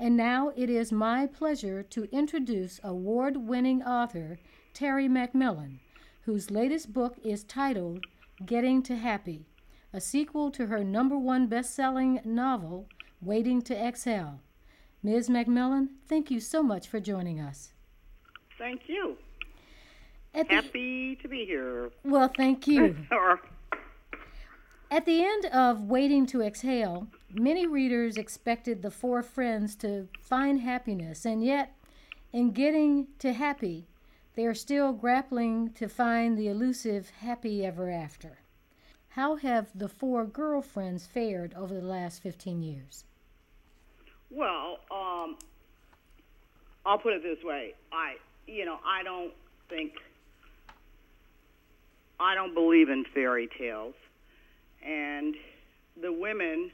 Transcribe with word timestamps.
And 0.00 0.16
now 0.16 0.52
it 0.56 0.70
is 0.70 0.92
my 0.92 1.26
pleasure 1.26 1.82
to 1.82 2.16
introduce 2.16 2.80
award-winning 2.82 3.82
author 3.82 4.38
Terry 4.72 5.08
McMillan, 5.08 5.80
whose 6.22 6.50
latest 6.50 6.94
book 6.94 7.18
is 7.22 7.44
titled 7.44 8.06
Getting 8.46 8.82
to 8.84 8.96
Happy 8.96 9.44
a 9.92 10.00
sequel 10.00 10.50
to 10.50 10.66
her 10.66 10.84
number 10.84 11.16
one 11.16 11.46
best 11.46 11.74
selling 11.74 12.20
novel, 12.24 12.88
Waiting 13.20 13.62
to 13.62 13.76
Exhale. 13.76 14.40
Ms. 15.02 15.28
McMillan, 15.28 15.88
thank 16.06 16.30
you 16.30 16.40
so 16.40 16.62
much 16.62 16.86
for 16.86 17.00
joining 17.00 17.40
us. 17.40 17.72
Thank 18.58 18.88
you. 18.88 19.16
At 20.34 20.50
Happy 20.50 21.14
the, 21.14 21.22
to 21.22 21.28
be 21.28 21.44
here. 21.44 21.90
Well, 22.04 22.30
thank 22.36 22.66
you. 22.66 22.96
At 24.90 25.04
the 25.04 25.22
end 25.22 25.46
of 25.46 25.84
Waiting 25.84 26.26
to 26.26 26.42
Exhale, 26.42 27.08
many 27.32 27.66
readers 27.66 28.16
expected 28.16 28.82
the 28.82 28.90
four 28.90 29.22
friends 29.22 29.74
to 29.76 30.08
find 30.20 30.60
happiness, 30.60 31.24
and 31.24 31.44
yet, 31.44 31.74
in 32.32 32.52
getting 32.52 33.08
to 33.18 33.32
happy, 33.32 33.86
they 34.34 34.46
are 34.46 34.54
still 34.54 34.92
grappling 34.92 35.72
to 35.72 35.88
find 35.88 36.38
the 36.38 36.48
elusive 36.48 37.10
happy 37.20 37.64
ever 37.66 37.90
after. 37.90 38.38
How 39.18 39.34
have 39.34 39.66
the 39.74 39.88
four 39.88 40.24
girlfriends 40.26 41.04
fared 41.04 41.52
over 41.54 41.74
the 41.74 41.84
last 41.84 42.22
15 42.22 42.62
years? 42.62 43.02
Well, 44.30 44.78
um, 44.92 45.36
I'll 46.86 47.00
put 47.00 47.14
it 47.14 47.24
this 47.24 47.42
way. 47.42 47.74
I, 47.90 48.14
you 48.46 48.64
know, 48.64 48.78
I 48.86 49.02
don't 49.02 49.32
think, 49.68 49.94
I 52.20 52.36
don't 52.36 52.54
believe 52.54 52.90
in 52.90 53.04
fairy 53.12 53.48
tales. 53.58 53.94
And 54.86 55.34
the 56.00 56.12
women, 56.12 56.70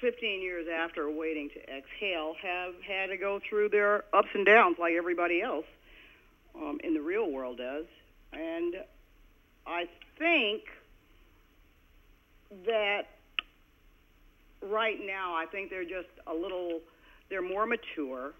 15 0.00 0.40
years 0.40 0.68
after 0.72 1.10
waiting 1.10 1.50
to 1.50 1.60
exhale, 1.62 2.36
have 2.40 2.74
had 2.86 3.06
to 3.08 3.16
go 3.16 3.40
through 3.40 3.70
their 3.70 4.04
ups 4.12 4.28
and 4.34 4.46
downs 4.46 4.76
like 4.78 4.92
everybody 4.96 5.42
else 5.42 5.66
um, 6.54 6.78
in 6.84 6.94
the 6.94 7.02
real 7.02 7.28
world 7.28 7.58
does. 7.58 7.86
And 8.32 8.76
I 9.66 9.88
think 10.16 10.62
that 12.66 13.02
right 14.62 14.98
now 15.04 15.34
I 15.34 15.46
think 15.46 15.70
they're 15.70 15.84
just 15.84 16.08
a 16.26 16.34
little, 16.34 16.80
they're 17.28 17.42
more 17.42 17.66
mature 17.66 18.32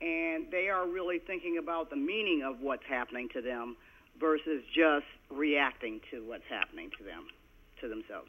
and 0.00 0.50
they 0.50 0.68
are 0.68 0.86
really 0.86 1.18
thinking 1.18 1.58
about 1.58 1.90
the 1.90 1.96
meaning 1.96 2.42
of 2.42 2.60
what's 2.60 2.84
happening 2.88 3.28
to 3.32 3.40
them 3.40 3.76
versus 4.20 4.62
just 4.74 5.06
reacting 5.30 6.00
to 6.10 6.22
what's 6.26 6.44
happening 6.48 6.90
to 6.98 7.04
them, 7.04 7.26
to 7.80 7.88
themselves. 7.88 8.28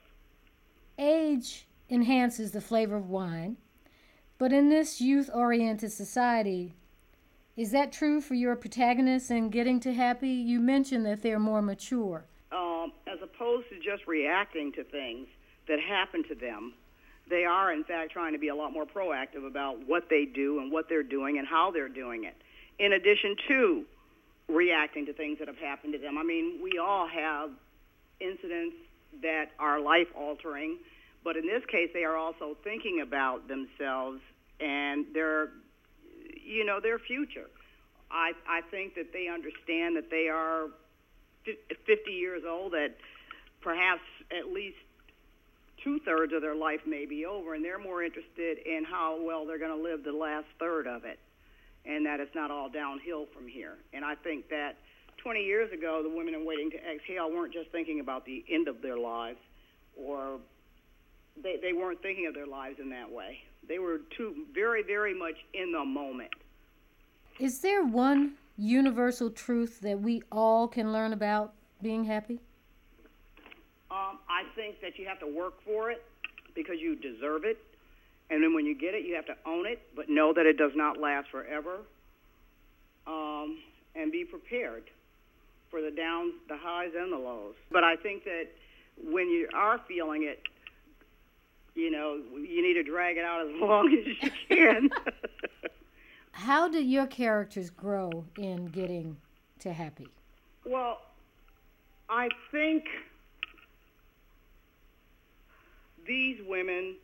Age 0.98 1.68
enhances 1.90 2.52
the 2.52 2.62
flavor 2.62 2.96
of 2.96 3.10
wine, 3.10 3.58
but 4.38 4.54
in 4.54 4.70
this 4.70 5.02
youth 5.02 5.30
oriented 5.34 5.92
society, 5.92 6.74
is 7.56 7.72
that 7.72 7.92
true 7.92 8.22
for 8.22 8.36
your 8.36 8.56
protagonists 8.56 9.32
in 9.32 9.50
Getting 9.50 9.80
to 9.82 9.94
Happy? 9.94 10.30
You 10.30 10.60
mentioned 10.60 11.06
that 11.06 11.22
they're 11.22 11.40
more 11.40 11.62
mature 11.62 12.26
opposed 13.38 13.70
to 13.70 13.76
just 13.76 14.08
reacting 14.08 14.72
to 14.74 14.84
things 14.84 15.28
that 15.68 15.80
happen 15.80 16.24
to 16.28 16.36
them, 16.36 16.74
they 17.30 17.46
are 17.46 17.74
in 17.74 17.84
fact 17.84 18.12
trying 18.12 18.34
to 18.34 18.40
be 18.40 18.48
a 18.48 18.56
lot 18.56 18.72
more 18.72 18.86
proactive 18.86 19.46
about 19.46 19.88
what 19.88 20.10
they 20.10 20.26
do 20.26 20.60
and 20.60 20.72
what 20.72 20.88
they're 20.90 21.04
doing 21.04 21.38
and 21.38 21.48
how 21.48 21.72
they're 21.72 21.90
doing 21.90 22.24
it. 22.24 22.36
In 22.80 22.94
addition 22.94 23.36
to 23.48 23.86
reacting 24.50 25.06
to 25.06 25.14
things 25.14 25.40
that 25.40 25.48
have 25.48 25.58
happened 25.58 25.94
to 25.94 26.00
them. 26.00 26.18
I 26.18 26.24
mean, 26.24 26.60
we 26.64 26.80
all 26.80 27.08
have 27.08 27.50
incidents 28.20 28.76
that 29.22 29.52
are 29.60 29.80
life 29.80 30.08
altering, 30.16 30.78
but 31.24 31.36
in 31.36 31.46
this 31.46 31.64
case, 31.66 31.90
they 31.94 32.06
are 32.06 32.16
also 32.16 32.56
thinking 32.64 33.02
about 33.02 33.48
themselves 33.48 34.22
and 34.60 35.06
their, 35.14 35.50
you 36.42 36.66
know, 36.66 36.80
their 36.80 37.00
future. 37.00 37.50
I 38.10 38.32
I 38.48 38.62
think 38.72 38.96
that 38.96 39.12
they 39.12 39.28
understand 39.28 39.98
that 39.98 40.10
they 40.10 40.30
are 40.30 40.68
50 41.44 42.12
years 42.12 42.44
old 42.48 42.72
that 42.72 42.96
perhaps 43.62 44.02
at 44.32 44.52
least 44.52 44.78
two 45.84 46.00
thirds 46.00 46.34
of 46.34 46.42
their 46.42 46.56
life 46.56 46.82
may 46.86 47.06
be 47.06 47.26
over, 47.26 47.54
and 47.54 47.64
they're 47.64 47.80
more 47.80 48.04
interested 48.04 48.58
in 48.66 48.84
how 48.84 49.20
well 49.22 49.46
they're 49.46 49.60
going 49.60 49.76
to 49.76 49.82
live 49.82 50.04
the 50.04 50.12
last 50.12 50.48
third 50.60 50.88
of 50.88 51.06
it, 51.06 51.20
and 51.86 52.06
that 52.06 52.20
it's 52.20 52.34
not 52.36 52.52
all 52.52 52.70
downhill 52.70 53.26
from 53.34 53.48
here. 53.48 53.76
And 53.94 54.04
I 54.04 54.16
think 54.16 54.50
that 54.50 54.78
20 55.24 55.42
years 55.44 55.72
ago, 55.72 56.02
the 56.04 56.10
women 56.10 56.34
in 56.34 56.46
waiting 56.46 56.72
to 56.72 56.78
exhale 56.78 57.32
weren't 57.32 57.54
just 57.54 57.72
thinking 57.72 58.00
about 58.00 58.26
the 58.26 58.44
end 58.50 58.68
of 58.68 58.82
their 58.82 58.98
lives, 58.98 59.40
or 59.96 60.40
they, 61.42 61.58
they 61.62 61.74
weren't 61.74 62.02
thinking 62.02 62.28
of 62.28 62.34
their 62.34 62.48
lives 62.48 62.80
in 62.80 62.90
that 62.90 63.12
way. 63.12 63.40
They 63.68 63.80
were 63.80 64.02
too 64.16 64.46
very, 64.54 64.84
very 64.84 65.18
much 65.18 65.36
in 65.54 65.72
the 65.72 65.84
moment. 65.84 66.32
Is 67.40 67.60
there 67.60 67.84
one 67.84 68.34
universal 68.58 69.30
truth 69.30 69.80
that 69.82 70.00
we 70.00 70.24
all 70.32 70.68
can 70.68 70.92
learn 70.92 71.14
about 71.14 71.54
being 71.82 72.04
happy? 72.04 72.40
Um, 73.98 74.20
I 74.30 74.44
think 74.56 74.82
that 74.82 75.00
you 75.00 75.08
have 75.08 75.20
to 75.20 75.28
work 75.28 75.54
for 75.66 75.90
it 75.90 76.04
because 76.54 76.76
you 76.80 76.96
deserve 76.96 77.46
it. 77.46 77.58
And 78.30 78.44
then 78.44 78.54
when 78.54 78.66
you 78.66 78.78
get 78.78 78.94
it, 78.94 79.06
you 79.06 79.16
have 79.16 79.26
to 79.28 79.36
own 79.46 79.66
it, 79.66 79.80
but 79.96 80.10
know 80.10 80.34
that 80.34 80.46
it 80.46 80.58
does 80.58 80.74
not 80.76 81.00
last 81.00 81.30
forever. 81.32 81.78
Um, 83.08 83.60
and 83.96 84.12
be 84.12 84.26
prepared 84.26 84.84
for 85.72 85.82
the 85.82 85.92
downs, 85.92 86.34
the 86.50 86.58
highs, 86.58 86.92
and 86.96 87.12
the 87.12 87.18
lows. 87.18 87.56
But 87.72 87.84
I 87.84 87.96
think 87.96 88.26
that 88.26 88.48
when 89.02 89.30
you 89.30 89.48
are 89.56 89.80
feeling 89.88 90.24
it, 90.24 90.42
you 91.74 91.90
know, 91.90 92.20
you 92.34 92.62
need 92.62 92.74
to 92.74 92.84
drag 92.84 93.18
it 93.18 93.24
out 93.24 93.48
as 93.48 93.56
long 93.62 93.88
as 93.94 94.06
you 94.06 94.32
can. 94.50 94.90
how 96.32 96.68
did 96.68 96.86
your 96.86 97.08
characters 97.08 97.70
grow 97.70 98.26
in 98.38 98.68
getting 98.68 99.18
to 99.60 99.72
happy? 99.72 100.08
Well, 100.66 101.02
I 102.10 102.30
think 102.52 102.86
these 106.08 106.37
women 106.48 106.96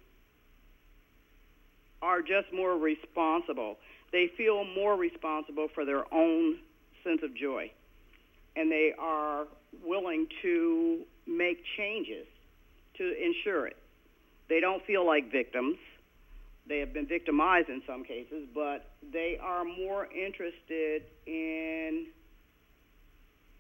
are 2.02 2.22
just 2.22 2.52
more 2.54 2.78
responsible. 2.78 3.78
They 4.12 4.30
feel 4.38 4.64
more 4.64 4.96
responsible 4.96 5.68
for 5.74 5.86
their 5.86 6.04
own 6.14 6.58
sense 7.04 7.22
of 7.24 7.36
joy. 7.36 7.72
And 8.56 8.72
they 8.72 8.94
are 9.00 9.46
willing 9.84 10.28
to 10.42 11.02
make 11.26 11.64
changes 11.78 12.28
to 12.98 13.04
ensure 13.04 13.68
it. 13.68 13.78
They 14.50 14.59
don't 14.59 14.86
feel 14.86 15.06
like 15.06 15.31
victims 15.31 15.78
they 16.68 16.80
have 16.80 16.94
been 16.94 17.07
victimized 17.07 17.69
in 17.69 17.81
some 17.86 18.04
cases, 18.04 18.48
but 18.54 18.86
they 19.12 19.38
are 19.42 19.66
more 19.66 20.06
interested 20.06 21.04
in 21.25 22.07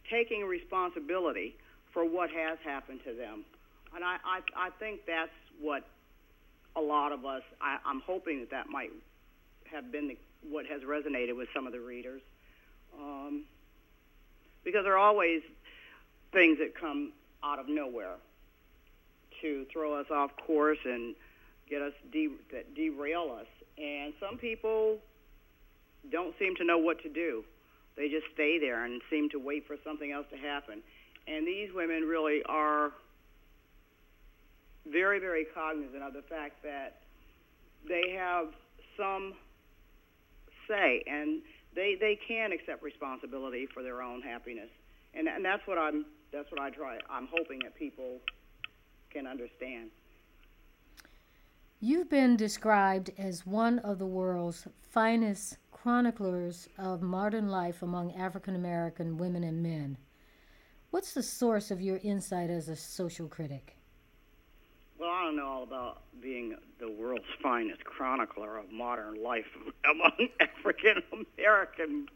taking 0.09 0.45
responsibility 0.45 1.55
for 1.91 2.05
what 2.05 2.29
has 2.29 2.57
happened 2.63 3.01
to 3.05 3.13
them. 3.13 3.43
And 3.95 4.03
I, 4.03 4.17
I, 4.25 4.39
I 4.55 4.69
think 4.79 5.01
that's 5.05 5.31
what 5.59 5.85
a 6.75 6.81
lot 6.81 7.11
of 7.11 7.25
us, 7.25 7.43
I, 7.61 7.77
I'm 7.85 8.01
hoping 8.01 8.39
that 8.39 8.51
that 8.51 8.69
might 8.69 8.91
have 9.71 9.91
been 9.91 10.07
the, 10.07 10.17
what 10.49 10.65
has 10.65 10.81
resonated 10.81 11.35
with 11.35 11.49
some 11.53 11.67
of 11.67 11.73
the 11.73 11.79
readers. 11.79 12.21
Um, 12.99 13.43
because 14.63 14.83
there 14.83 14.93
are 14.93 15.05
always 15.05 15.41
things 16.31 16.57
that 16.59 16.79
come 16.79 17.11
out 17.43 17.59
of 17.59 17.67
nowhere 17.67 18.15
to 19.41 19.65
throw 19.71 19.99
us 19.99 20.07
off 20.09 20.31
course 20.37 20.77
and 20.85 21.15
get 21.69 21.81
us 21.81 21.93
de- 22.11 22.29
that 22.51 22.73
derail 22.75 23.35
us. 23.39 23.47
And 23.77 24.13
some 24.19 24.37
people 24.37 24.99
don't 26.11 26.33
seem 26.39 26.55
to 26.57 26.63
know 26.63 26.77
what 26.77 27.01
to 27.03 27.09
do. 27.09 27.43
They 27.95 28.09
just 28.09 28.25
stay 28.33 28.59
there 28.59 28.85
and 28.85 29.01
seem 29.09 29.29
to 29.29 29.39
wait 29.39 29.67
for 29.67 29.75
something 29.83 30.11
else 30.11 30.25
to 30.31 30.37
happen. 30.37 30.81
And 31.27 31.45
these 31.45 31.69
women 31.73 32.03
really 32.03 32.41
are 32.43 32.91
very, 34.85 35.19
very 35.19 35.45
cognizant 35.53 36.03
of 36.03 36.13
the 36.13 36.21
fact 36.23 36.61
that 36.63 37.01
they 37.87 38.15
have 38.17 38.47
some 38.97 39.33
say 40.67 41.03
and 41.07 41.41
they 41.75 41.95
they 41.99 42.17
can 42.27 42.51
accept 42.51 42.83
responsibility 42.83 43.67
for 43.73 43.83
their 43.83 44.01
own 44.01 44.21
happiness. 44.21 44.69
And 45.13 45.27
and 45.27 45.43
that's 45.43 45.65
what 45.65 45.77
I'm 45.77 46.05
that's 46.31 46.49
what 46.51 46.61
I 46.61 46.69
try 46.69 46.97
I'm 47.09 47.27
hoping 47.31 47.59
that 47.63 47.75
people 47.75 48.19
can 49.11 49.27
understand. 49.27 49.89
You've 51.79 52.09
been 52.09 52.37
described 52.37 53.11
as 53.17 53.45
one 53.45 53.79
of 53.79 53.99
the 53.99 54.05
world's 54.05 54.67
finest 54.91 55.57
chroniclers 55.71 56.69
of 56.77 57.01
modern 57.01 57.49
life 57.49 57.81
among 57.81 58.13
African 58.15 58.55
American 58.55 59.17
women 59.17 59.43
and 59.43 59.61
men. 59.61 59.97
What's 60.91 61.13
the 61.13 61.23
source 61.23 61.71
of 61.71 61.81
your 61.81 61.97
insight 61.97 62.49
as 62.49 62.69
a 62.69 62.75
social 62.75 63.27
critic? 63.27 63.75
Don't 65.33 65.43
know 65.43 65.51
all 65.51 65.63
about 65.63 66.01
being 66.21 66.55
the 66.79 66.91
world's 66.91 67.25
finest 67.41 67.83
chronicler 67.85 68.57
of 68.57 68.71
modern 68.71 69.23
life 69.23 69.45
among 69.89 70.29
African 70.39 71.01
American 71.11 72.07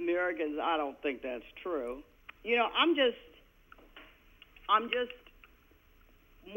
Americans. 0.00 0.58
I 0.60 0.76
don't 0.76 1.00
think 1.02 1.22
that's 1.22 1.44
true. 1.62 2.02
You 2.42 2.56
know, 2.56 2.68
I'm 2.76 2.96
just 2.96 3.16
I'm 4.68 4.90
just 4.90 5.12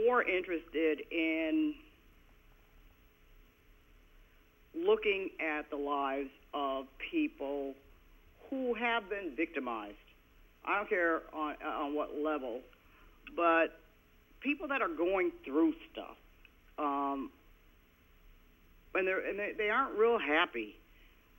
more 0.07 0.23
interested 0.23 1.01
in 1.11 1.75
looking 4.73 5.29
at 5.39 5.69
the 5.69 5.77
lives 5.77 6.29
of 6.51 6.85
people 7.11 7.75
who 8.49 8.73
have 8.73 9.07
been 9.07 9.33
victimized. 9.37 9.97
I 10.65 10.77
don't 10.77 10.89
care 10.89 11.21
on 11.31 11.55
on 11.63 11.93
what 11.93 12.17
level, 12.17 12.61
but 13.35 13.78
people 14.41 14.67
that 14.67 14.81
are 14.81 14.89
going 14.89 15.31
through 15.45 15.73
stuff, 15.91 16.17
um, 16.77 17.31
and 18.95 19.07
they're 19.07 19.27
and 19.27 19.37
they, 19.37 19.53
they 19.57 19.69
aren't 19.69 19.97
real 19.97 20.19
happy. 20.19 20.75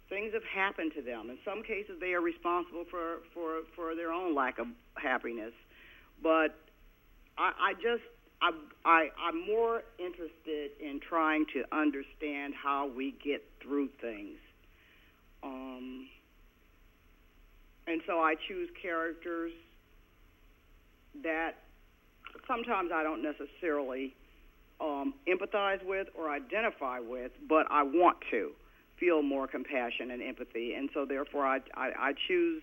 Things 0.09 0.33
have 0.35 0.45
happened 0.45 0.93
to 0.97 1.03
them. 1.03 1.31
In 1.31 1.39
some 1.45 1.63
cases, 1.63 1.97
they 2.01 2.13
are 2.13 2.21
responsible 2.21 2.85
for 2.91 3.19
for 3.33 3.61
for 3.77 3.95
their 3.95 4.13
own 4.13 4.35
lack 4.35 4.59
of 4.59 4.67
happiness. 4.95 5.53
But 6.23 6.57
I, 7.39 7.53
I 7.59 7.73
just 7.75 8.03
I, 8.43 8.53
I 8.85 9.09
I'm 9.23 9.47
more 9.47 9.83
interested 9.99 10.73
in 10.81 11.01
trying 11.01 11.47
to 11.55 11.65
understand 11.73 12.55
how 12.55 12.91
we 12.95 13.15
get 13.23 13.43
through 13.63 13.89
things. 14.01 14.39
Um, 15.43 16.09
and 17.87 18.01
so 18.07 18.21
I 18.21 18.35
choose 18.47 18.69
characters 18.81 19.53
that 21.23 21.57
sometimes 22.47 22.91
I 22.93 23.03
don't 23.03 23.23
necessarily 23.23 24.15
um, 24.81 25.15
empathize 25.29 25.85
with 25.85 26.09
or 26.17 26.31
identify 26.31 26.99
with, 26.99 27.33
but 27.49 27.67
I 27.71 27.83
want 27.83 28.19
to 28.31 28.53
feel 28.99 29.23
more 29.23 29.47
compassion 29.47 30.11
and 30.11 30.23
empathy, 30.23 30.75
and 30.75 30.91
so 30.93 31.05
therefore 31.05 31.47
I, 31.47 31.61
I, 31.75 31.91
I 31.99 32.13
choose, 32.29 32.63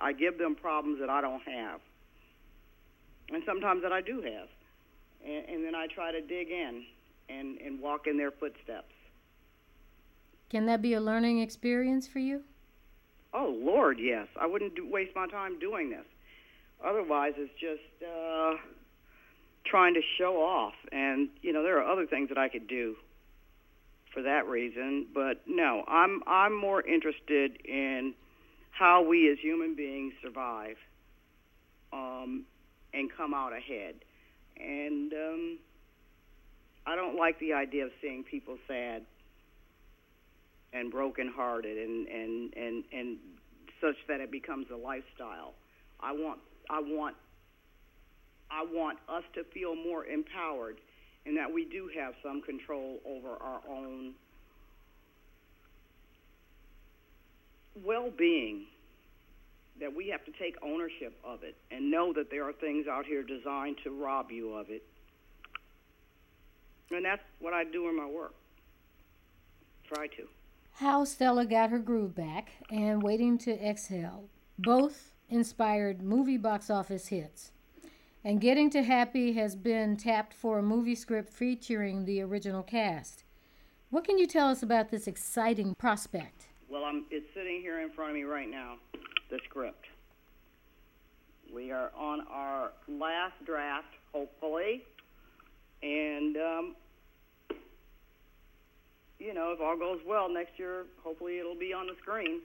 I 0.00 0.12
give 0.12 0.38
them 0.38 0.54
problems 0.54 1.00
that 1.00 1.10
I 1.10 1.20
don't 1.20 1.42
have, 1.42 1.80
and 3.30 3.42
sometimes 3.46 3.82
that 3.82 3.92
I 3.92 4.00
do 4.00 4.22
have, 4.22 4.48
and, 5.24 5.48
and 5.48 5.64
then 5.64 5.74
I 5.74 5.86
try 5.86 6.12
to 6.12 6.20
dig 6.20 6.48
in 6.50 6.84
and, 7.28 7.58
and 7.58 7.80
walk 7.80 8.06
in 8.06 8.16
their 8.16 8.30
footsteps. 8.30 8.92
Can 10.50 10.66
that 10.66 10.82
be 10.82 10.94
a 10.94 11.00
learning 11.00 11.40
experience 11.40 12.08
for 12.08 12.18
you? 12.18 12.42
Oh 13.32 13.54
Lord, 13.56 13.98
yes. 14.00 14.26
I 14.40 14.46
wouldn't 14.46 14.74
do, 14.74 14.90
waste 14.90 15.14
my 15.14 15.28
time 15.28 15.60
doing 15.60 15.90
this. 15.90 16.06
Otherwise, 16.84 17.34
it's 17.36 17.52
just. 17.60 18.02
Uh, 18.02 18.56
trying 19.64 19.94
to 19.94 20.00
show 20.18 20.36
off. 20.42 20.74
And 20.92 21.28
you 21.42 21.52
know, 21.52 21.62
there 21.62 21.80
are 21.80 21.90
other 21.90 22.06
things 22.06 22.28
that 22.28 22.38
I 22.38 22.48
could 22.48 22.66
do 22.66 22.96
for 24.12 24.22
that 24.22 24.46
reason. 24.46 25.06
But 25.12 25.42
no, 25.46 25.84
I'm 25.86 26.22
I'm 26.26 26.58
more 26.58 26.82
interested 26.82 27.58
in 27.64 28.14
how 28.70 29.02
we 29.02 29.30
as 29.30 29.38
human 29.40 29.74
beings 29.74 30.14
survive 30.22 30.76
um, 31.92 32.44
and 32.94 33.10
come 33.14 33.34
out 33.34 33.52
ahead. 33.52 33.96
And 34.58 35.12
um, 35.12 35.58
I 36.86 36.96
don't 36.96 37.16
like 37.16 37.38
the 37.40 37.52
idea 37.52 37.84
of 37.84 37.90
seeing 38.00 38.24
people 38.24 38.58
sad 38.66 39.02
and 40.72 40.90
brokenhearted 40.90 41.76
and 41.76 42.06
and 42.06 42.54
and 42.54 42.84
and 42.92 43.16
such 43.80 43.96
that 44.08 44.20
it 44.20 44.30
becomes 44.30 44.66
a 44.72 44.76
lifestyle. 44.76 45.54
I 46.00 46.12
want 46.12 46.40
I 46.68 46.80
want 46.80 47.16
I 48.60 48.64
want 48.64 48.98
us 49.08 49.24
to 49.34 49.44
feel 49.44 49.74
more 49.74 50.04
empowered 50.04 50.76
and 51.24 51.36
that 51.36 51.50
we 51.50 51.64
do 51.64 51.90
have 51.98 52.14
some 52.22 52.42
control 52.42 52.98
over 53.06 53.30
our 53.40 53.60
own 53.70 54.12
well 57.82 58.10
being, 58.10 58.66
that 59.80 59.94
we 59.94 60.08
have 60.08 60.24
to 60.26 60.32
take 60.32 60.56
ownership 60.62 61.18
of 61.24 61.42
it 61.42 61.56
and 61.70 61.90
know 61.90 62.12
that 62.12 62.30
there 62.30 62.46
are 62.46 62.52
things 62.52 62.86
out 62.86 63.06
here 63.06 63.22
designed 63.22 63.76
to 63.84 63.90
rob 63.90 64.30
you 64.30 64.54
of 64.54 64.68
it. 64.68 64.82
And 66.90 67.04
that's 67.04 67.22
what 67.38 67.54
I 67.54 67.64
do 67.64 67.88
in 67.88 67.96
my 67.96 68.06
work. 68.06 68.34
Try 69.88 70.08
to. 70.08 70.28
How 70.74 71.04
Stella 71.04 71.46
got 71.46 71.70
her 71.70 71.78
groove 71.78 72.14
back 72.14 72.50
and 72.70 73.02
Waiting 73.02 73.38
to 73.38 73.52
Exhale 73.52 74.24
both 74.58 75.12
inspired 75.30 76.02
movie 76.02 76.36
box 76.36 76.68
office 76.68 77.06
hits. 77.06 77.52
And 78.22 78.38
Getting 78.38 78.68
to 78.70 78.82
Happy 78.82 79.32
has 79.32 79.56
been 79.56 79.96
tapped 79.96 80.34
for 80.34 80.58
a 80.58 80.62
movie 80.62 80.94
script 80.94 81.32
featuring 81.32 82.04
the 82.04 82.20
original 82.20 82.62
cast. 82.62 83.24
What 83.88 84.04
can 84.04 84.18
you 84.18 84.26
tell 84.26 84.48
us 84.48 84.62
about 84.62 84.90
this 84.90 85.06
exciting 85.06 85.74
prospect? 85.74 86.48
Well, 86.68 86.84
I'm, 86.84 87.06
it's 87.10 87.26
sitting 87.34 87.62
here 87.62 87.80
in 87.80 87.90
front 87.90 88.10
of 88.10 88.16
me 88.16 88.24
right 88.24 88.48
now, 88.48 88.74
the 89.30 89.38
script. 89.48 89.86
We 91.52 91.72
are 91.72 91.90
on 91.96 92.20
our 92.30 92.72
last 92.88 93.42
draft, 93.46 93.94
hopefully. 94.12 94.84
And, 95.82 96.36
um, 96.36 96.76
you 99.18 99.32
know, 99.32 99.52
if 99.52 99.62
all 99.62 99.78
goes 99.78 100.00
well 100.06 100.28
next 100.28 100.58
year, 100.58 100.84
hopefully 101.02 101.38
it'll 101.38 101.58
be 101.58 101.72
on 101.72 101.86
the 101.86 101.94
screen. 102.02 102.42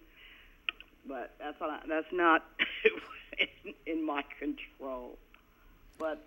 But 1.06 1.36
that's 1.38 1.60
not, 1.60 1.83
that's 1.88 2.13
not 2.13 2.45
in, 3.66 3.74
in 3.86 4.06
my 4.06 4.24
control 4.39 5.18
but 6.00 6.25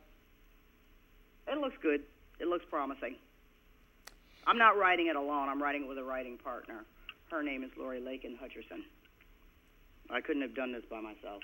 it 1.47 1.59
looks 1.59 1.77
good. 1.83 2.03
It 2.39 2.49
looks 2.49 2.65
promising. 2.71 3.17
I'm 4.47 4.59
not 4.59 4.79
writing 4.79 5.09
it 5.09 5.17
alone. 5.17 5.49
I'm 5.49 5.63
writing 5.63 5.85
it 5.85 5.89
with 5.89 5.99
a 5.99 6.05
writing 6.05 6.39
partner. 6.39 6.85
Her 7.31 7.43
name 7.43 7.63
is 7.63 7.71
Lori 7.77 8.01
Lakin 8.01 8.39
Hutcherson. 8.43 8.83
I 10.11 10.21
couldn't 10.21 10.43
have 10.43 10.55
done 10.55 10.73
this 10.73 10.85
by 10.91 11.01
myself. 11.01 11.43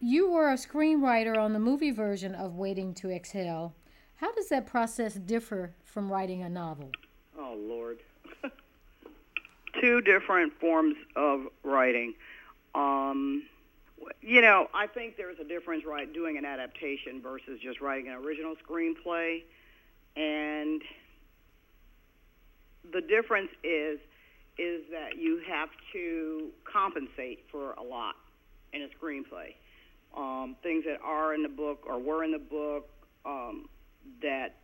You 0.00 0.30
were 0.30 0.50
a 0.50 0.56
screenwriter 0.56 1.36
on 1.36 1.52
the 1.52 1.58
movie 1.58 1.90
version 1.90 2.34
of 2.34 2.56
Waiting 2.56 2.94
to 2.94 3.10
Exhale. 3.10 3.74
How 4.16 4.32
does 4.32 4.48
that 4.48 4.66
process 4.66 5.14
differ 5.14 5.74
from 5.84 6.10
writing 6.10 6.42
a 6.42 6.48
novel? 6.48 6.90
Oh, 7.38 7.56
Lord. 7.58 7.98
Two 9.80 10.00
different 10.02 10.52
forms 10.60 10.94
of 11.16 11.46
writing. 11.64 12.14
Um, 12.74 13.44
you 14.20 14.40
know, 14.40 14.68
I 14.74 14.86
think 14.86 15.16
there's 15.16 15.38
a 15.38 15.44
difference, 15.44 15.84
right, 15.84 16.12
doing 16.12 16.36
an 16.38 16.44
adaptation 16.44 17.20
versus 17.22 17.60
just 17.62 17.80
writing 17.80 18.08
an 18.08 18.14
original 18.14 18.54
screenplay. 18.66 19.42
And 20.16 20.82
the 22.92 23.00
difference 23.00 23.50
is 23.62 23.98
is 24.56 24.82
that 24.92 25.18
you 25.18 25.42
have 25.48 25.68
to 25.92 26.50
compensate 26.70 27.44
for 27.50 27.72
a 27.72 27.82
lot 27.82 28.14
in 28.72 28.82
a 28.82 28.88
screenplay. 28.96 29.54
Um, 30.16 30.54
things 30.62 30.84
that 30.84 31.00
are 31.02 31.34
in 31.34 31.42
the 31.42 31.48
book 31.48 31.80
or 31.88 31.98
were 31.98 32.22
in 32.22 32.30
the 32.30 32.38
book 32.38 32.88
um, 33.26 33.68
that 34.22 34.54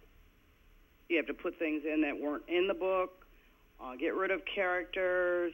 you 1.08 1.16
have 1.16 1.26
to 1.26 1.34
put 1.34 1.58
things 1.58 1.82
in 1.84 2.02
that 2.02 2.20
weren't 2.20 2.44
in 2.46 2.68
the 2.68 2.74
book, 2.74 3.26
uh, 3.82 3.96
get 3.96 4.14
rid 4.14 4.30
of 4.30 4.42
characters. 4.44 5.52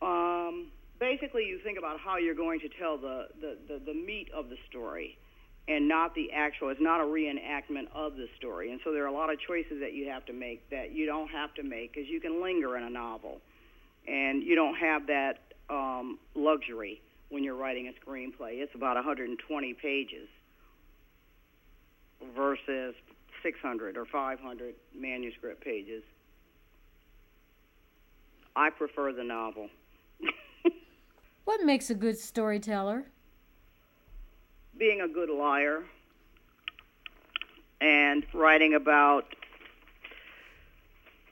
Um, 0.00 0.72
basically 1.02 1.44
you 1.44 1.58
think 1.64 1.78
about 1.78 1.98
how 1.98 2.16
you're 2.16 2.32
going 2.32 2.60
to 2.60 2.68
tell 2.78 2.96
the, 2.96 3.26
the, 3.40 3.56
the, 3.66 3.80
the 3.86 3.92
meat 3.92 4.28
of 4.32 4.48
the 4.48 4.56
story 4.70 5.18
and 5.66 5.88
not 5.88 6.14
the 6.14 6.30
actual 6.32 6.68
it's 6.68 6.80
not 6.80 7.00
a 7.00 7.04
reenactment 7.04 7.90
of 7.92 8.14
the 8.14 8.28
story. 8.38 8.70
And 8.70 8.80
so 8.84 8.92
there 8.92 9.02
are 9.02 9.08
a 9.08 9.12
lot 9.12 9.28
of 9.32 9.40
choices 9.40 9.80
that 9.80 9.94
you 9.94 10.08
have 10.10 10.24
to 10.26 10.32
make 10.32 10.70
that 10.70 10.92
you 10.92 11.06
don't 11.06 11.28
have 11.28 11.52
to 11.54 11.64
make 11.64 11.92
because 11.92 12.08
you 12.08 12.20
can 12.20 12.40
linger 12.40 12.76
in 12.76 12.84
a 12.84 12.90
novel. 12.90 13.40
And 14.06 14.44
you 14.44 14.54
don't 14.54 14.76
have 14.76 15.08
that 15.08 15.38
um, 15.68 16.20
luxury 16.36 17.02
when 17.30 17.42
you're 17.42 17.56
writing 17.56 17.88
a 17.88 18.08
screenplay. 18.08 18.62
It's 18.62 18.74
about 18.76 18.94
120 18.94 19.74
pages 19.74 20.28
versus 22.36 22.94
600 23.42 23.96
or 23.96 24.04
500 24.04 24.74
manuscript 24.96 25.64
pages. 25.64 26.04
I 28.54 28.70
prefer 28.70 29.12
the 29.12 29.24
novel 29.24 29.68
what 31.44 31.62
makes 31.62 31.90
a 31.90 31.94
good 31.94 32.18
storyteller? 32.18 33.04
Being 34.76 35.00
a 35.00 35.08
good 35.08 35.30
liar 35.30 35.84
and 37.80 38.24
writing 38.32 38.74
about 38.74 39.26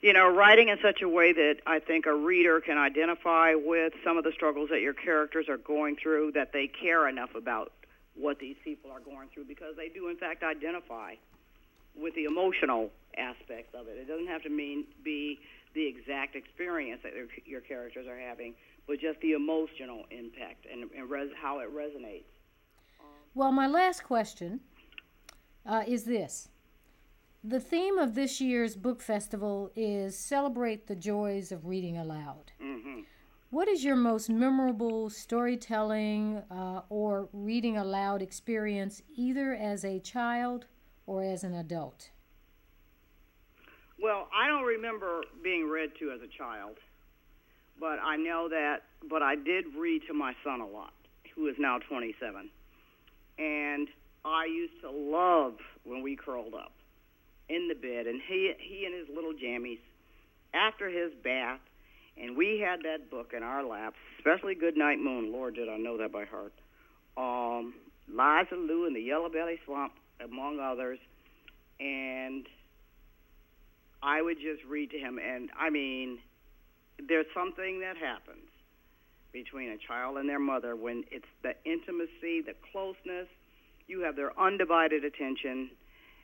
you 0.03 0.15
know, 0.15 0.35
writing 0.35 0.69
in 0.69 0.79
such 0.81 1.03
a 1.03 1.09
way 1.09 1.33
that 1.33 1.57
I 1.67 1.79
think 1.79 2.07
a 2.07 2.15
reader 2.15 2.61
can 2.61 2.79
identify 2.79 3.55
with 3.55 3.93
some 4.03 4.17
of 4.17 4.25
the 4.25 4.33
struggles 4.33 4.71
that 4.71 4.81
your 4.81 4.95
characters 4.95 5.49
are 5.49 5.59
going 5.59 5.97
through, 5.97 6.33
that 6.33 6.53
they 6.53 6.69
care 6.69 7.07
enough 7.07 7.35
about 7.35 7.73
what 8.15 8.39
these 8.39 8.57
people 8.65 8.91
are 8.91 9.01
going 9.01 9.29
through 9.33 9.45
because 9.45 9.77
they 9.77 9.89
do, 9.89 10.09
in 10.09 10.17
fact, 10.17 10.43
identify 10.43 11.15
with 11.95 12.15
the 12.15 12.25
emotional 12.25 12.91
aspects 13.19 13.75
of 13.75 13.89
it. 13.89 13.99
It 13.99 14.09
doesn't 14.09 14.29
have 14.29 14.43
to 14.45 14.49
mean 14.49 14.85
be 15.05 15.39
the 15.75 15.87
exact 15.87 16.35
experience 16.35 17.03
that 17.03 17.13
your 17.45 17.61
characters 17.61 18.07
are 18.07 18.19
having, 18.19 18.55
but 18.91 18.99
just 18.99 19.21
the 19.21 19.35
emotional 19.35 20.05
impact 20.11 20.67
and, 20.71 20.91
and 20.99 21.09
res- 21.09 21.31
how 21.41 21.61
it 21.61 21.73
resonates. 21.73 22.25
Well, 23.37 23.53
my 23.53 23.69
last 23.69 24.03
question 24.03 24.59
uh, 25.65 25.85
is 25.87 26.03
this. 26.03 26.49
The 27.45 27.61
theme 27.61 27.99
of 27.99 28.17
this 28.17 28.41
year's 28.41 28.75
book 28.75 29.01
festival 29.01 29.71
is 29.77 30.19
Celebrate 30.19 30.89
the 30.89 30.97
Joys 30.97 31.53
of 31.53 31.67
Reading 31.67 31.99
Aloud. 31.99 32.51
Mm-hmm. 32.61 33.03
What 33.51 33.69
is 33.69 33.85
your 33.85 33.95
most 33.95 34.29
memorable 34.29 35.09
storytelling 35.09 36.43
uh, 36.51 36.81
or 36.89 37.29
reading 37.33 37.77
aloud 37.77 38.23
experience, 38.23 39.03
either 39.15 39.55
as 39.55 39.85
a 39.85 40.01
child 40.01 40.67
or 41.07 41.23
as 41.23 41.45
an 41.45 41.55
adult? 41.55 42.11
Well, 44.03 44.27
I 44.37 44.49
don't 44.49 44.65
remember 44.65 45.21
being 45.45 45.69
read 45.69 45.91
to 46.01 46.11
as 46.11 46.23
a 46.23 46.37
child, 46.37 46.79
but 47.81 47.99
I 48.05 48.17
know 48.17 48.49
that, 48.51 48.83
but 49.09 49.23
I 49.23 49.35
did 49.35 49.65
read 49.77 50.03
to 50.07 50.15
my 50.15 50.35
son 50.45 50.61
a 50.61 50.67
lot, 50.67 50.93
who 51.35 51.49
is 51.49 51.57
now 51.59 51.79
27. 51.89 52.51
And 53.39 53.89
I 54.25 54.45
used 54.45 54.81
to 54.83 54.91
love 54.91 55.55
when 55.85 56.03
we 56.03 56.15
curled 56.15 56.55
up 56.55 56.73
in 57.49 57.69
the 57.69 57.75
bed, 57.75 58.07
and 58.07 58.21
he, 58.29 58.53
he 58.59 58.85
and 58.85 58.95
his 58.95 59.09
little 59.13 59.33
jammies, 59.33 59.81
after 60.53 60.89
his 60.89 61.13
bath, 61.25 61.61
and 62.21 62.37
we 62.37 62.61
had 62.65 62.81
that 62.83 63.11
book 63.11 63.33
in 63.35 63.43
our 63.43 63.65
laps, 63.65 63.97
especially 64.19 64.55
Goodnight 64.55 64.99
Moon. 64.99 65.33
Lord, 65.33 65.55
did 65.55 65.69
I 65.69 65.79
know 65.79 65.97
that 65.99 66.13
by 66.13 66.25
heart. 66.27 66.53
Um, 67.17 67.75
Liza 68.09 68.57
Lou 68.57 68.87
and 68.87 68.95
the 68.95 69.01
Yellow 69.01 69.29
Belly 69.29 69.59
Swamp, 69.65 69.93
among 70.23 70.61
others. 70.61 70.99
And 71.79 72.47
I 74.03 74.21
would 74.21 74.37
just 74.37 74.63
read 74.69 74.91
to 74.91 74.99
him, 74.99 75.19
and 75.19 75.51
I 75.59 75.71
mean, 75.71 76.19
there's 77.09 77.27
something 77.35 77.81
that 77.81 77.97
happens 77.97 78.49
between 79.33 79.71
a 79.71 79.79
child 79.79 80.17
and 80.17 80.29
their 80.29 80.39
mother 80.39 80.75
when 80.75 81.05
it's 81.11 81.29
the 81.43 81.55
intimacy, 81.65 82.41
the 82.41 82.55
closeness. 82.73 83.29
You 83.87 84.01
have 84.01 84.17
their 84.17 84.39
undivided 84.39 85.05
attention, 85.05 85.71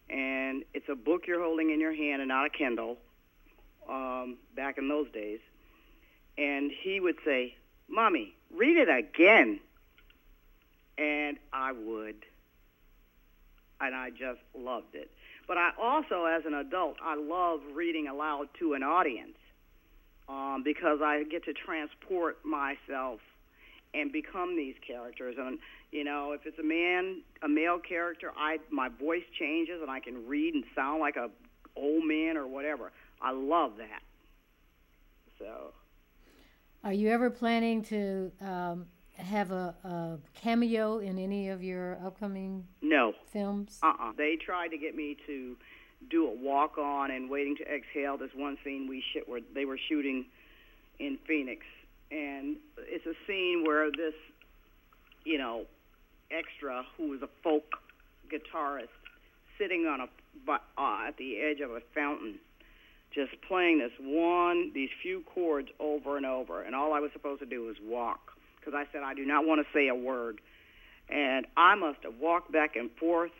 and 0.09 0.64
it's 0.75 0.88
a 0.88 0.95
book 0.95 1.26
you're 1.26 1.42
holding 1.42 1.71
in 1.71 1.80
your 1.80 1.95
hand 1.95 2.23
and 2.23 2.28
not 2.28 2.47
a 2.47 2.50
Kindle. 2.50 2.99
Um, 3.88 4.38
back 4.56 4.78
in 4.78 4.88
those 4.88 5.09
days, 5.12 5.38
and 6.37 6.73
he 6.73 6.99
would 6.99 7.18
say, 7.25 7.54
"Mommy, 7.88 8.35
read 8.50 8.76
it 8.76 8.88
again," 8.88 9.61
and 10.99 11.38
I 11.52 11.71
would, 11.71 12.16
and 13.80 13.95
I 13.95 14.11
just 14.11 14.40
loved 14.56 14.97
it. 14.97 15.09
But 15.47 15.56
I 15.56 15.71
also, 15.78 16.25
as 16.25 16.45
an 16.47 16.54
adult, 16.54 16.97
I 17.00 17.14
love 17.14 17.61
reading 17.75 18.09
aloud 18.09 18.49
to 18.59 18.75
an 18.75 18.83
audience 18.83 19.38
um, 20.28 20.62
because 20.64 21.00
I 21.02 21.25
get 21.25 21.45
to 21.45 21.52
transport 21.52 22.38
myself 22.45 23.21
and 23.95 24.12
become 24.12 24.56
these 24.56 24.75
characters. 24.87 25.37
And 25.38 25.59
you 25.92 26.04
know, 26.04 26.33
if 26.33 26.47
it's 26.47 26.59
a 26.59 26.62
man, 26.62 27.23
a 27.42 27.49
male 27.49 27.78
character, 27.78 28.33
I 28.37 28.59
my 28.71 28.88
voice 28.88 29.25
changes 29.38 29.80
and 29.80 29.90
I 29.90 30.00
can 30.00 30.26
read 30.26 30.54
and 30.54 30.64
sound 30.75 31.00
like 31.00 31.16
a 31.16 31.30
old 31.76 32.04
man 32.04 32.37
or 32.37 32.47
whatever. 32.47 32.92
I 33.21 33.33
love 33.33 33.73
that. 33.78 34.02
So. 35.38 35.73
Are 36.85 36.92
you 36.92 37.09
ever 37.11 37.30
planning 37.30 37.83
to 37.85 38.30
um, 38.40 38.87
have 39.17 39.51
a, 39.51 39.75
a, 39.85 40.19
cameo 40.35 40.99
in 40.99 41.19
any 41.19 41.49
of 41.49 41.63
your 41.63 41.99
upcoming 42.05 42.67
no 42.83 43.13
films? 43.27 43.79
Uh-uh. 43.83 44.13
They 44.17 44.37
tried 44.37 44.69
to 44.69 44.79
get 44.79 44.95
me 44.95 45.17
to 45.27 45.57
do 46.11 46.29
a 46.29 46.35
walk 46.35 46.79
on 46.79 47.11
and 47.11 47.31
waiting 47.31 47.57
to 47.57 47.65
exhale. 47.65 48.17
This 48.17 48.31
one 48.35 48.59
scene 48.65 48.87
we 48.89 49.01
sh- 49.01 49.27
where 49.27 49.41
they 49.55 49.65
were 49.65 49.79
shooting 49.89 50.27
in 50.99 51.19
Phoenix, 51.27 51.65
and 52.11 52.57
it's 52.79 53.07
a 53.07 53.15
scene 53.27 53.65
where 53.67 53.91
this, 53.91 54.15
you 55.25 55.39
know, 55.39 55.65
extra 56.31 56.85
who 56.97 57.13
is 57.15 57.23
a 57.23 57.29
folk 57.43 57.65
guitarist 58.31 58.89
sitting 59.59 59.87
on 59.87 60.01
a 60.01 60.09
uh, 60.49 61.09
at 61.09 61.17
the 61.17 61.41
edge 61.41 61.61
of 61.61 61.71
a 61.71 61.81
fountain 61.95 62.39
just 63.15 63.33
playing 63.49 63.79
this 63.79 63.93
one 63.99 64.73
these 64.75 64.91
few 65.03 65.23
chords 65.35 65.69
over 65.81 66.17
and 66.17 66.27
over 66.27 66.63
and 66.63 66.75
all 66.75 66.93
I 66.93 67.01
was 67.01 67.11
supposed 67.13 67.41
to 67.41 67.47
do 67.47 67.65
was 67.65 67.77
walk 67.83 68.36
because 68.67 68.79
I 68.79 68.91
said 68.93 69.03
I 69.03 69.15
do 69.15 69.25
not 69.25 69.47
want 69.47 69.65
to 69.65 69.67
say 69.73 69.89
a 69.89 69.95
word. 69.95 70.41
And 71.09 71.47
I 71.57 71.77
must 71.77 72.03
have 72.03 72.15
walked 72.21 72.51
back 72.51 72.75
and 72.75 72.91
forth 72.99 73.31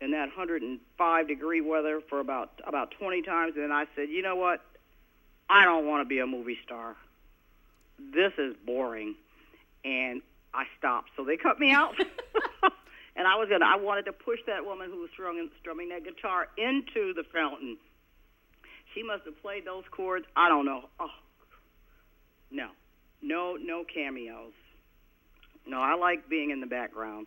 in 0.00 0.10
that 0.10 0.26
105 0.36 1.28
degree 1.28 1.60
weather 1.60 2.00
for 2.08 2.18
about 2.18 2.60
about 2.66 2.92
20 2.98 3.22
times. 3.22 3.52
And 3.54 3.64
then 3.64 3.72
I 3.72 3.84
said, 3.94 4.08
you 4.08 4.22
know 4.22 4.36
what? 4.36 4.60
I 5.48 5.64
don't 5.64 5.86
want 5.86 6.02
to 6.02 6.08
be 6.08 6.18
a 6.18 6.26
movie 6.26 6.58
star. 6.64 6.96
This 7.98 8.32
is 8.36 8.56
boring. 8.66 9.14
And 9.84 10.22
I 10.52 10.64
stopped. 10.78 11.10
So 11.16 11.24
they 11.24 11.36
cut 11.36 11.60
me 11.60 11.70
out. 11.70 11.94
and 13.16 13.28
I 13.28 13.36
was 13.36 13.48
gonna. 13.48 13.66
I 13.66 13.76
wanted 13.76 14.06
to 14.06 14.12
push 14.12 14.40
that 14.46 14.64
woman 14.64 14.90
who 14.90 15.00
was 15.00 15.10
strumming, 15.12 15.50
strumming 15.60 15.90
that 15.90 16.04
guitar 16.04 16.48
into 16.58 17.14
the 17.14 17.22
fountain. 17.32 17.76
She 18.94 19.02
must 19.02 19.24
have 19.24 19.40
played 19.40 19.66
those 19.66 19.84
chords. 19.90 20.24
I 20.36 20.48
don't 20.48 20.64
know. 20.64 20.84
Oh, 20.98 21.10
no, 22.50 22.68
no, 23.24 23.56
no 23.56 23.84
cameos. 23.84 24.52
No, 25.66 25.80
I 25.80 25.94
like 25.94 26.28
being 26.28 26.50
in 26.50 26.60
the 26.60 26.66
background. 26.66 27.26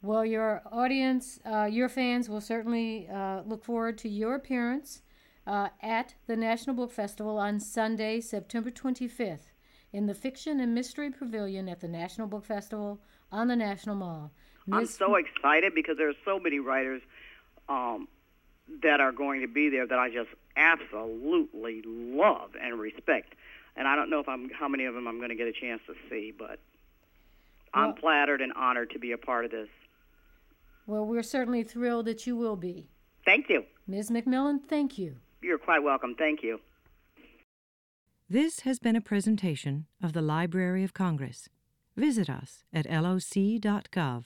Well, 0.00 0.24
your 0.24 0.62
audience, 0.70 1.40
uh, 1.44 1.64
your 1.64 1.88
fans 1.88 2.28
will 2.28 2.40
certainly 2.40 3.08
uh, 3.12 3.42
look 3.44 3.64
forward 3.64 3.98
to 3.98 4.08
your 4.08 4.36
appearance 4.36 5.02
uh, 5.46 5.68
at 5.82 6.14
the 6.26 6.36
National 6.36 6.74
Book 6.74 6.92
Festival 6.92 7.38
on 7.38 7.60
Sunday, 7.60 8.20
September 8.20 8.70
25th, 8.70 9.50
in 9.92 10.06
the 10.06 10.14
Fiction 10.14 10.60
and 10.60 10.74
Mystery 10.74 11.10
Pavilion 11.10 11.68
at 11.68 11.80
the 11.80 11.88
National 11.88 12.28
Book 12.28 12.44
Festival 12.44 13.00
on 13.30 13.48
the 13.48 13.56
National 13.56 13.96
Mall. 13.96 14.30
Ms. 14.66 14.78
I'm 14.78 14.86
so 14.86 15.16
excited 15.16 15.74
because 15.74 15.96
there 15.98 16.08
are 16.08 16.20
so 16.24 16.38
many 16.38 16.60
writers 16.60 17.02
um, 17.68 18.08
that 18.82 19.00
are 19.00 19.12
going 19.12 19.40
to 19.40 19.48
be 19.48 19.68
there 19.68 19.86
that 19.86 19.98
I 19.98 20.10
just 20.10 20.30
absolutely 20.56 21.82
love 21.86 22.50
and 22.60 22.78
respect 22.78 23.34
and 23.78 23.86
I 23.86 23.94
don't 23.94 24.10
know 24.10 24.18
if 24.18 24.28
I'm 24.28 24.50
how 24.50 24.68
many 24.68 24.84
of 24.84 24.94
them 24.94 25.06
I'm 25.06 25.18
going 25.18 25.30
to 25.30 25.36
get 25.36 25.46
a 25.46 25.52
chance 25.52 25.80
to 25.86 25.94
see, 26.10 26.34
but 26.36 26.58
well, 27.74 27.84
I'm 27.84 27.94
flattered 27.94 28.40
and 28.40 28.52
honored 28.54 28.90
to 28.90 28.98
be 28.98 29.12
a 29.12 29.18
part 29.18 29.44
of 29.44 29.52
this. 29.52 29.68
Well, 30.86 31.06
we're 31.06 31.22
certainly 31.22 31.62
thrilled 31.62 32.06
that 32.06 32.26
you 32.26 32.36
will 32.36 32.56
be. 32.56 32.88
Thank 33.24 33.46
you. 33.48 33.62
Ms. 33.86 34.10
McMillan, 34.10 34.58
thank 34.68 34.98
you. 34.98 35.16
You're 35.42 35.58
quite 35.58 35.82
welcome. 35.82 36.14
Thank 36.18 36.42
you. 36.42 36.58
This 38.28 38.60
has 38.60 38.78
been 38.78 38.96
a 38.96 39.00
presentation 39.00 39.86
of 40.02 40.12
the 40.12 40.22
Library 40.22 40.82
of 40.82 40.92
Congress. 40.92 41.48
Visit 41.96 42.28
us 42.28 42.64
at 42.72 42.86
loc.gov. 42.90 44.24